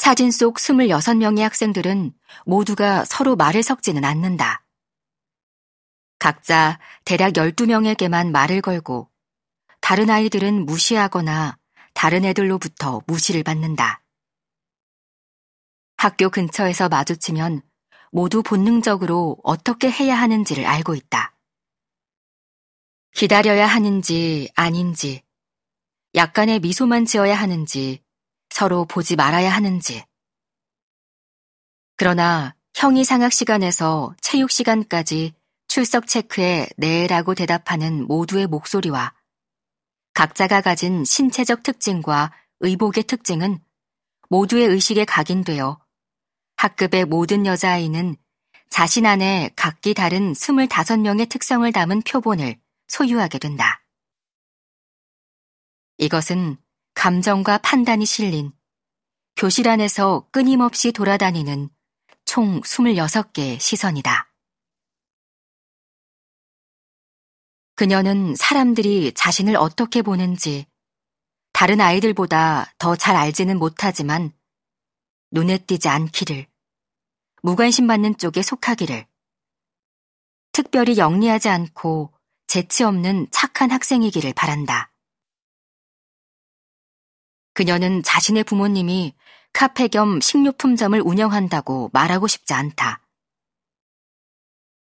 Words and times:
사진 0.00 0.30
속 0.30 0.56
26명의 0.56 1.40
학생들은 1.40 2.14
모두가 2.46 3.04
서로 3.04 3.36
말을 3.36 3.62
섞지는 3.62 4.02
않는다. 4.02 4.64
각자 6.18 6.78
대략 7.04 7.34
12명에게만 7.34 8.30
말을 8.30 8.62
걸고 8.62 9.10
다른 9.82 10.08
아이들은 10.08 10.64
무시하거나 10.64 11.58
다른 11.92 12.24
애들로부터 12.24 13.02
무시를 13.06 13.42
받는다. 13.42 14.02
학교 15.98 16.30
근처에서 16.30 16.88
마주치면 16.88 17.60
모두 18.10 18.42
본능적으로 18.42 19.36
어떻게 19.44 19.90
해야 19.90 20.14
하는지를 20.16 20.64
알고 20.64 20.94
있다. 20.94 21.36
기다려야 23.12 23.66
하는지 23.66 24.48
아닌지, 24.54 25.22
약간의 26.14 26.60
미소만 26.60 27.04
지어야 27.04 27.34
하는지, 27.34 28.02
서로 28.50 28.84
보지 28.84 29.16
말아야 29.16 29.50
하는지. 29.50 30.04
그러나 31.96 32.54
형이 32.74 33.04
상학 33.04 33.32
시간에서 33.32 34.14
체육 34.20 34.50
시간까지 34.50 35.34
출석 35.68 36.06
체크에 36.06 36.68
네라고 36.76 37.34
대답하는 37.34 38.06
모두의 38.06 38.46
목소리와 38.46 39.14
각자가 40.14 40.60
가진 40.60 41.04
신체적 41.04 41.62
특징과 41.62 42.32
의복의 42.60 43.04
특징은 43.04 43.62
모두의 44.28 44.66
의식에 44.66 45.04
각인되어 45.04 45.78
학급의 46.56 47.04
모든 47.06 47.46
여자아이는 47.46 48.16
자신 48.68 49.06
안에 49.06 49.50
각기 49.56 49.94
다른 49.94 50.32
25명의 50.32 51.28
특성을 51.28 51.70
담은 51.70 52.02
표본을 52.02 52.58
소유하게 52.88 53.38
된다. 53.38 53.84
이것은 55.98 56.56
감정과 56.94 57.58
판단이 57.58 58.04
실린 58.04 58.52
교실 59.36 59.68
안에서 59.68 60.28
끊임없이 60.32 60.92
돌아다니는 60.92 61.70
총 62.24 62.60
26개의 62.60 63.58
시선이다. 63.58 64.32
그녀는 67.74 68.36
사람들이 68.36 69.12
자신을 69.14 69.56
어떻게 69.56 70.02
보는지 70.02 70.66
다른 71.52 71.80
아이들보다 71.80 72.74
더 72.78 72.94
잘 72.94 73.16
알지는 73.16 73.58
못하지만 73.58 74.32
눈에 75.30 75.58
띄지 75.58 75.88
않기를, 75.88 76.46
무관심 77.42 77.86
받는 77.86 78.18
쪽에 78.18 78.42
속하기를, 78.42 79.06
특별히 80.52 80.98
영리하지 80.98 81.48
않고 81.48 82.12
재치 82.46 82.84
없는 82.84 83.28
착한 83.30 83.70
학생이기를 83.70 84.34
바란다. 84.34 84.89
그녀는 87.60 88.02
자신의 88.02 88.44
부모님이 88.44 89.12
카페 89.52 89.86
겸 89.86 90.18
식료품점을 90.22 90.98
운영한다고 90.98 91.90
말하고 91.92 92.26
싶지 92.26 92.54
않다. 92.54 93.06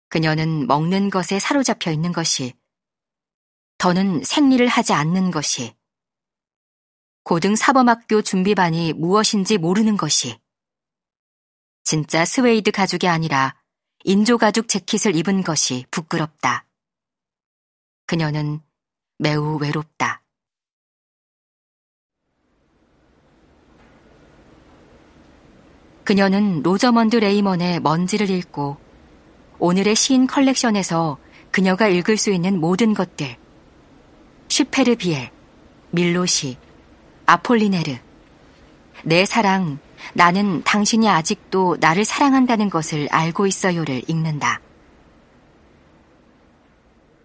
그녀는 0.08 0.66
먹는 0.66 1.10
것에 1.10 1.38
사로잡혀 1.38 1.90
있는 1.90 2.10
것이, 2.10 2.54
더는 3.76 4.24
생리를 4.24 4.66
하지 4.66 4.94
않는 4.94 5.30
것이, 5.30 5.76
고등 7.22 7.54
사범학교 7.54 8.22
준비반이 8.22 8.94
무엇인지 8.94 9.58
모르는 9.58 9.98
것이, 9.98 10.40
진짜 11.82 12.24
스웨이드 12.24 12.70
가죽이 12.70 13.08
아니라 13.08 13.54
인조 14.04 14.38
가죽 14.38 14.68
재킷을 14.68 15.14
입은 15.16 15.42
것이 15.42 15.84
부끄럽다. 15.90 16.66
그녀는 18.06 18.62
매우 19.18 19.58
외롭다. 19.58 20.23
그녀는 26.04 26.62
로저먼드 26.62 27.16
레이먼의 27.16 27.80
먼지를 27.80 28.28
읽고 28.30 28.76
오늘의 29.58 29.94
시인 29.96 30.26
컬렉션에서 30.26 31.18
그녀가 31.50 31.88
읽을 31.88 32.16
수 32.16 32.30
있는 32.30 32.60
모든 32.60 32.92
것들, 32.94 33.36
쉬페르비엘, 34.48 35.30
밀로시, 35.92 36.58
아폴리네르, 37.26 37.96
내 39.04 39.24
사랑, 39.24 39.78
나는 40.12 40.62
당신이 40.64 41.08
아직도 41.08 41.78
나를 41.80 42.04
사랑한다는 42.04 42.68
것을 42.68 43.08
알고 43.10 43.46
있어요를 43.46 44.02
읽는다. 44.08 44.60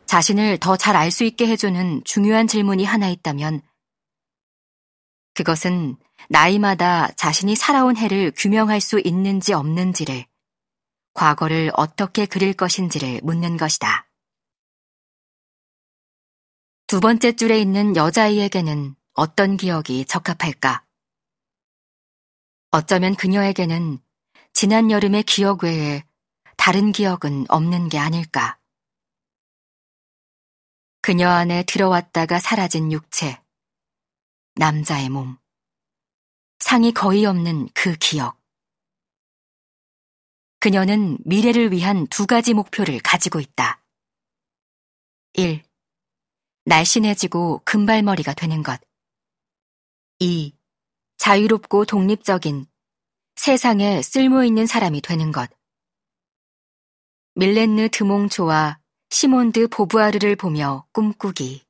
자신을 0.06 0.58
더 0.60 0.78
잘 0.78 0.96
알 0.96 1.12
수 1.12 1.24
있게 1.24 1.48
해주는 1.48 2.02
중요한 2.06 2.48
질문이 2.48 2.86
하나 2.86 3.10
있다면 3.10 3.62
그것은 5.34 5.98
나이마다 6.30 7.08
자신이 7.14 7.56
살아온 7.56 7.98
해를 7.98 8.32
규명할 8.36 8.82
수 8.82 9.02
있는지 9.04 9.52
없는지를, 9.52 10.26
과거를 11.14 11.72
어떻게 11.74 12.28
그릴 12.28 12.54
것인지를 12.54 13.22
묻는 13.24 13.58
것이다. 13.58 14.08
두 16.86 17.00
번째 17.00 17.36
줄에 17.36 17.60
있는 17.60 17.96
여자아이에게는 17.96 18.96
어떤 19.14 19.58
기억이 19.58 20.06
적합할까? 20.06 20.86
어쩌면 22.70 23.16
그녀에게는 23.16 23.98
지난 24.54 24.92
여름의 24.92 25.24
기억 25.24 25.64
외에 25.64 26.04
다른 26.58 26.92
기억은 26.92 27.48
없는 27.50 27.90
게 27.90 27.98
아닐까. 27.98 28.60
그녀 31.02 31.28
안에 31.28 31.64
들어왔다가 31.64 32.40
사라진 32.40 32.92
육체, 32.92 33.42
남자의 34.54 35.10
몸. 35.10 35.39
상이 36.60 36.92
거의 36.92 37.26
없는 37.26 37.70
그 37.74 37.96
기억. 37.96 38.38
그녀는 40.60 41.18
미래를 41.26 41.72
위한 41.72 42.06
두 42.08 42.28
가지 42.28 42.54
목표를 42.54 43.00
가지고 43.00 43.40
있다. 43.40 43.82
1. 45.34 45.64
날씬해지고 46.66 47.62
금발머리가 47.64 48.34
되는 48.34 48.62
것. 48.62 48.80
2. 50.20 50.54
자유롭고 51.18 51.86
독립적인 51.86 52.66
세상에 53.36 54.02
쓸모있는 54.02 54.66
사람이 54.66 55.02
되는 55.02 55.32
것. 55.32 55.50
밀렌느 57.36 57.88
드몽초와 57.90 58.80
시몬드 59.10 59.70
보부아르를 59.70 60.36
보며 60.36 60.86
꿈꾸기. 60.92 61.69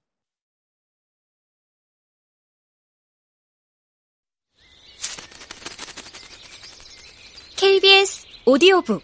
KBS 7.59 8.25
오디오북 8.46 9.03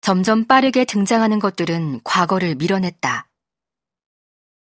점점 0.00 0.44
빠르게 0.46 0.84
등장하는 0.84 1.38
것들은 1.38 2.00
과거를 2.02 2.56
밀어냈다. 2.56 3.28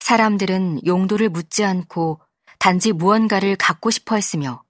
사람들은 0.01 0.85
용도를 0.85 1.29
묻지 1.29 1.63
않고 1.63 2.19
단지 2.59 2.91
무언가를 2.91 3.55
갖고 3.55 3.89
싶어 3.91 4.15
했으며 4.15 4.61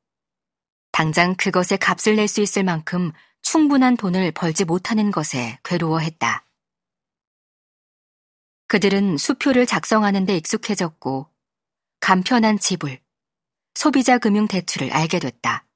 당장 0.92 1.34
그것에 1.34 1.78
값을 1.78 2.18
낼 2.18 2.28
수 2.28 2.42
있을 2.42 2.64
만큼 2.64 3.12
충분한 3.42 3.98
돈을 3.98 4.32
벌지 4.32 4.66
못하는 4.66 5.12
것에 5.12 5.60
괴로워했다. 5.64 6.46
그들은 8.68 9.18
수표를 9.18 9.66
작성하는 9.66 10.26
데 10.26 10.38
익숙해졌고 10.38 11.30
간편한 12.00 12.58
지불, 12.58 13.00
소비자 13.76 14.18
금융 14.18 14.48
대출을 14.48 14.94
알게 14.94 15.20
됐다. 15.20 15.68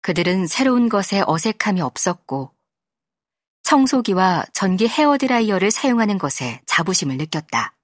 그들은 0.00 0.46
새로운 0.46 0.88
것에 0.88 1.22
어색함이 1.26 1.80
없었고 1.80 2.54
청소기와 3.62 4.44
전기 4.52 4.86
헤어드라이어를 4.86 5.70
사용하는 5.70 6.18
것에 6.18 6.60
자부심을 6.66 7.16
느꼈다. 7.16 7.74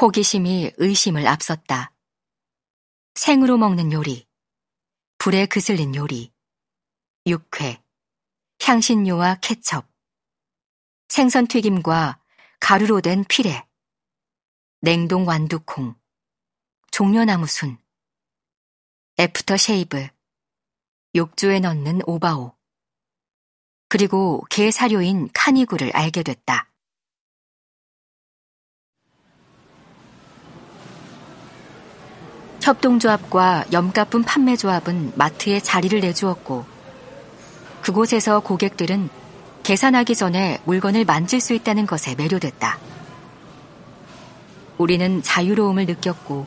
호기심이 0.00 0.72
의심을 0.78 1.26
앞섰다. 1.26 1.92
생으로 3.14 3.58
먹는 3.58 3.92
요리, 3.92 4.26
불에 5.24 5.46
그슬린 5.46 5.94
요리, 5.94 6.30
육회, 7.26 7.82
향신료와 8.60 9.38
케첩, 9.40 9.88
생선 11.08 11.46
튀김과 11.46 12.20
가루로 12.60 13.00
된 13.00 13.24
피레, 13.26 13.66
냉동 14.82 15.26
완두콩, 15.26 15.94
종려나무 16.90 17.46
순, 17.46 17.78
애프터 19.18 19.56
쉐이브, 19.56 20.08
욕조에 21.14 21.60
넣는 21.60 22.02
Obao, 22.04 22.54
그리고 23.88 24.44
개 24.50 24.70
사료인 24.70 25.30
Canigou를 25.32 25.96
알게 25.96 26.22
됐다. 26.22 26.70
협동조합과 32.64 33.66
염가품 33.72 34.22
판매조합은 34.22 35.12
마트에 35.16 35.60
자리를 35.60 36.00
내주었고 36.00 36.64
그곳에서 37.82 38.40
고객들은 38.40 39.10
계산하기 39.62 40.14
전에 40.14 40.62
물건을 40.64 41.04
만질 41.04 41.42
수 41.42 41.52
있다는 41.52 41.84
것에 41.84 42.14
매료됐다. 42.14 42.78
우리는 44.78 45.22
자유로움을 45.22 45.84
느꼈고 45.84 46.46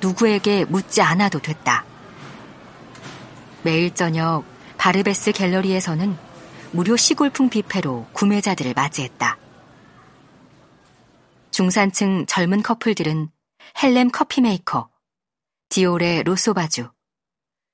누구에게 0.00 0.64
묻지 0.64 1.02
않아도 1.02 1.40
됐다. 1.40 1.84
매일 3.62 3.94
저녁 3.94 4.44
바르베스 4.78 5.32
갤러리에서는 5.32 6.16
무료 6.70 6.96
시골풍 6.96 7.50
뷔페로 7.50 8.06
구매자들을 8.14 8.72
맞이했다. 8.74 9.36
중산층 11.50 12.24
젊은 12.24 12.62
커플들은 12.62 13.28
Hellem 13.82 14.10
커피메이커, 14.10 14.88
디올의 15.70 16.24
l'Eau 16.24 16.49
Sauvage, 16.49 16.90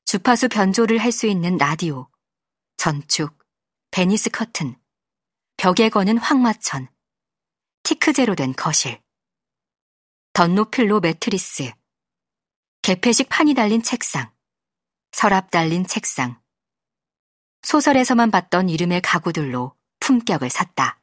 주파수 0.04 0.50
변조를 0.50 0.98
할 0.98 1.12
수 1.12 1.26
있는 1.26 1.56
라디오, 1.56 2.10
전축, 2.76 3.43
베니스 3.90 4.28
커튼, 4.28 4.78
벽에 5.56 5.88
거는 5.88 6.19
황마천, 6.19 6.88
티크제로 7.84 8.34
된 8.34 8.52
거실, 8.52 9.02
던노필로 10.34 11.00
매트리스, 11.00 11.72
개폐식 12.82 13.31
판이 13.31 13.54
달린 13.54 13.82
책상, 13.82 14.31
서랍 15.12 15.50
달린 15.50 15.87
책상, 15.87 16.38
소설에서만 17.62 18.31
봤던 18.31 18.69
이름의 18.69 19.00
가구들로 19.00 19.75
품격을 20.00 20.50
샀다. 20.50 21.00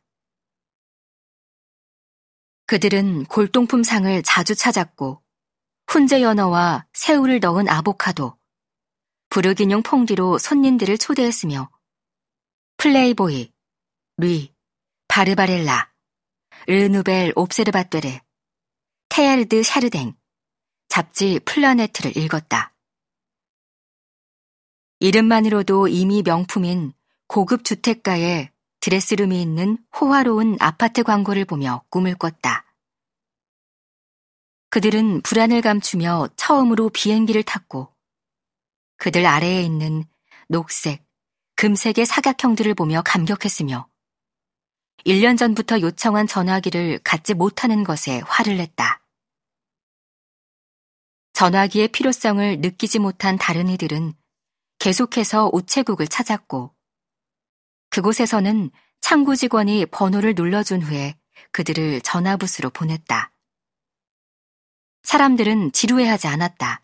그들은 2.68 3.26
골동품 3.26 3.82
상을 3.82 4.22
자주 4.22 4.54
찾았고 4.54 5.23
훈제 5.94 6.24
연어와 6.24 6.88
새우를 6.94 7.40
넣은 7.40 7.70
아보카도, 7.70 8.36
부르기뇽 9.30 9.84
퐁디로 9.84 10.40
손님들을 10.40 10.98
초대했으며 10.98 11.70
Playboy, 12.78 13.54
Lui, 14.18 14.56
Barbarella, 15.08 15.94
Le 16.66 16.83
Nouvel 16.83 17.34
Observateur, 17.36 18.10
테야르드 19.10 19.62
샤르댕, 19.62 20.16
잡지 20.88 21.40
Planète를 21.46 22.18
읽었다. 22.18 22.74
이름만으로도 25.00 25.90
이미 25.90 26.24
명품인 26.24 26.94
고급 27.28 27.64
주택가에 27.64 28.50
드레스룸이 28.80 29.40
있는 29.40 29.78
호화로운 29.96 30.58
아파트 30.60 31.04
광고를 31.04 31.46
보며 31.46 31.84
꿈을 31.92 32.16
꿨다. 32.16 32.73
그들은 34.74 35.22
불안을 35.22 35.62
감추며 35.62 36.30
처음으로 36.36 36.90
비행기를 36.90 37.44
탔고 37.44 37.94
그들 38.98 39.24
아래에 39.24 39.62
있는 39.62 40.04
녹색, 40.48 41.06
금색의 41.58 42.08
사각형들을 42.08 42.74
보며 42.74 43.04
감격했으며 43.06 43.88
1년 45.06 45.38
전부터 45.38 45.80
요청한 45.82 46.26
전화기를 46.26 47.02
갖지 47.04 47.36
못하는 47.36 47.84
것에 47.84 48.24
화를 48.26 48.58
냈다. 48.58 49.06
전화기의 51.34 51.90
필요성을 51.90 52.62
느끼지 52.62 52.98
못한 52.98 53.38
다른 53.38 53.70
이들은 53.70 54.16
계속해서 54.80 55.52
우체국을 55.54 56.08
찾았고 56.08 56.74
그곳에서는 57.92 58.72
창구 59.02 59.36
직원이 59.36 59.86
번호를 59.86 60.34
눌러준 60.36 60.82
후에 60.82 61.16
그들을 61.52 62.02
전화부스로 62.02 62.72
보냈다. 62.72 63.33
사람들은 65.04 65.72
지루해하지 65.72 66.28
않았다. 66.28 66.82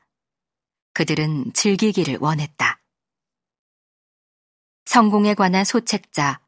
그들은 0.94 1.54
즐기기를 1.54 2.18
원했다. 2.20 2.82
성공에 4.86 5.34
관한 5.34 5.64
소책자 5.64 6.42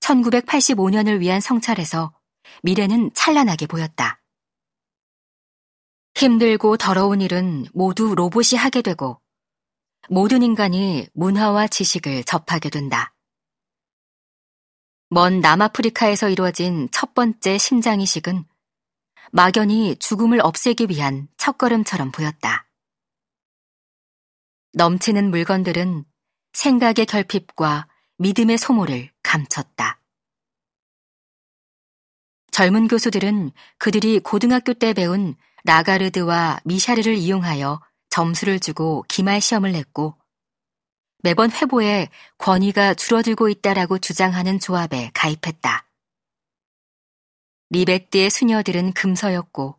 1985년을 0.00 1.20
위한 1.20 1.40
성찰에서 1.40 2.12
미래는 2.62 3.12
찬란하게 3.14 3.66
보였다. 3.66 4.20
힘들고 6.14 6.76
더러운 6.76 7.20
일은 7.20 7.66
모두 7.72 8.14
로봇이 8.14 8.58
하게 8.58 8.82
되고 8.82 9.20
모든 10.08 10.42
인간이 10.42 11.06
문화와 11.14 11.68
지식을 11.68 12.24
접하게 12.24 12.70
된다. 12.70 13.14
먼 15.08 15.40
남아프리카에서 15.40 16.28
이루어진 16.30 16.88
첫 16.90 17.14
번째 17.14 17.58
심장이식은 17.58 18.44
막연히 19.30 19.96
죽음을 19.96 20.40
없애기 20.42 20.86
위한 20.90 21.28
첫걸음처럼 21.36 22.10
보였다. 22.10 22.66
넘치는 24.74 25.30
물건들은 25.30 26.04
생각의 26.52 27.06
결핍과 27.06 27.86
믿음의 28.18 28.58
소모를 28.58 29.10
감췄다. 29.22 30.00
젊은 32.50 32.88
교수들은 32.88 33.50
그들이 33.78 34.20
고등학교 34.20 34.74
때 34.74 34.92
배운 34.92 35.34
라가르드와 35.64 36.60
미샤르를 36.64 37.14
이용하여 37.14 37.80
점수를 38.10 38.60
주고 38.60 39.04
기말 39.08 39.40
시험을 39.40 39.72
냈고 39.72 40.16
매번 41.22 41.50
회보에 41.50 42.08
권위가 42.38 42.94
줄어들고 42.94 43.48
있다라고 43.48 43.98
주장하는 43.98 44.58
조합에 44.58 45.10
가입했다. 45.14 45.86
리베트의 47.72 48.28
수녀들은 48.28 48.92
금서였고 48.92 49.78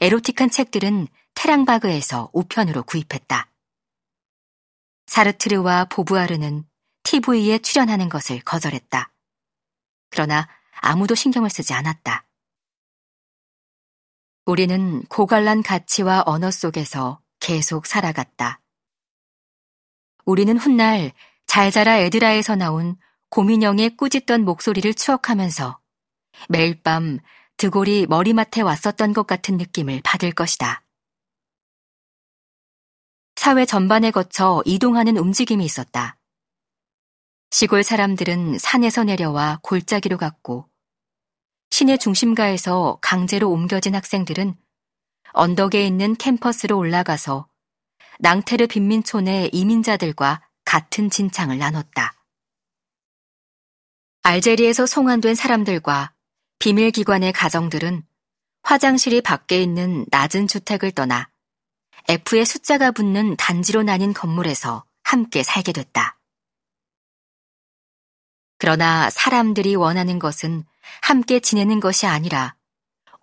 에로틱한 0.00 0.50
책들은 0.50 1.08
테랑바그에서 1.34 2.28
우편으로 2.34 2.82
구입했다. 2.82 3.50
사르트르와 5.06 5.86
보부아르는 5.86 6.64
TV에 7.04 7.60
출연하는 7.60 8.10
것을 8.10 8.40
거절했다. 8.40 9.10
그러나 10.10 10.46
아무도 10.82 11.14
신경을 11.14 11.48
쓰지 11.48 11.72
않았다. 11.72 12.26
우리는 14.44 15.02
고갈란 15.04 15.62
가치와 15.62 16.24
언어 16.26 16.50
속에서 16.50 17.22
계속 17.40 17.86
살아갔다. 17.86 18.60
우리는 20.26 20.54
훗날 20.58 21.12
잘 21.46 21.70
자라 21.70 21.96
에드라에서 21.96 22.56
나온 22.56 22.98
고민영의 23.30 23.96
꾸짖던 23.96 24.44
목소리를 24.44 24.92
추억하면서 24.92 25.80
매일 26.48 26.80
밤 26.82 27.18
드골이 27.56 28.06
머리맡에 28.06 28.60
왔었던 28.60 29.12
것 29.12 29.26
같은 29.26 29.56
느낌을 29.56 30.00
받을 30.04 30.32
것이다. 30.32 30.82
사회 33.36 33.64
전반에 33.64 34.10
거쳐 34.10 34.62
이동하는 34.64 35.16
움직임이 35.16 35.64
있었다. 35.64 36.18
시골 37.50 37.82
사람들은 37.82 38.58
산에서 38.58 39.04
내려와 39.04 39.60
골짜기로 39.62 40.18
갔고, 40.18 40.68
시내 41.70 41.96
중심가에서 41.96 42.98
강제로 43.00 43.50
옮겨진 43.50 43.94
학생들은 43.94 44.56
언덕에 45.32 45.86
있는 45.86 46.16
캠퍼스로 46.16 46.76
올라가서 46.76 47.48
낭테르 48.18 48.66
빈민촌의 48.66 49.50
이민자들과 49.52 50.42
같은 50.64 51.10
진창을 51.10 51.58
나눴다. 51.58 52.14
알제리에서 54.22 54.86
송환된 54.86 55.34
사람들과 55.34 56.15
비밀기관의 56.58 57.32
가정들은 57.32 58.04
화장실이 58.62 59.20
밖에 59.20 59.62
있는 59.62 60.04
낮은 60.10 60.48
주택을 60.48 60.90
떠나 60.92 61.30
F의 62.08 62.44
숫자가 62.44 62.90
붙는 62.90 63.36
단지로 63.36 63.82
나뉜 63.82 64.12
건물에서 64.12 64.84
함께 65.02 65.42
살게 65.42 65.72
됐다. 65.72 66.18
그러나 68.58 69.10
사람들이 69.10 69.74
원하는 69.74 70.18
것은 70.18 70.64
함께 71.02 71.40
지내는 71.40 71.80
것이 71.80 72.06
아니라 72.06 72.56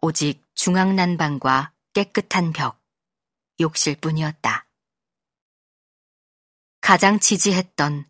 오직 0.02 0.44
중앙난방과 0.56 1.74
깨끗한 1.94 2.54
벽, 2.54 2.82
욕실 3.60 3.96
뿐이었다. 3.96 4.68
가장 6.82 7.20
지지했던, 7.20 8.06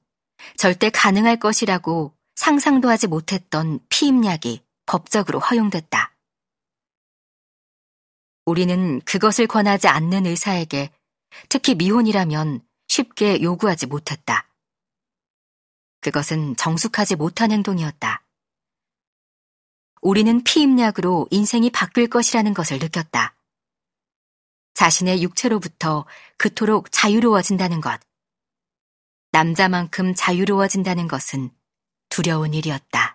절대 0.58 0.90
가능할 0.90 1.38
것이라고 1.38 2.16
상상도 2.36 2.90
하지 2.90 3.08
못했던 3.08 3.80
피임약이 3.90 4.64
법적으로 4.86 5.40
허용됐다. 5.40 6.16
우리는 8.46 9.00
그것을 9.02 9.48
권하지 9.48 9.88
않는 9.88 10.26
의사에게 10.26 10.92
특히 11.50 11.76
미혼이라면 11.76 12.62
쉽게 12.88 13.42
요구하지 13.42 13.88
못했다. 13.88 14.48
그것은 16.02 16.56
정숙하지 16.58 17.16
못한 17.16 17.52
행동이었다. 17.52 18.24
우리는 20.02 20.44
피임약으로 20.44 21.28
인생이 21.32 21.70
바뀔 21.70 22.10
것이라는 22.10 22.54
것을 22.54 22.78
느꼈다. 22.80 23.36
자신의 24.74 25.24
육체로부터 25.24 26.06
그토록 26.38 26.92
자유로워진다는 26.92 27.80
것. 27.80 28.02
남자만큼 29.32 30.14
자유로워진다는 30.14 31.08
것은 31.08 31.50
두려운 32.10 32.54
일이었다. 32.54 33.12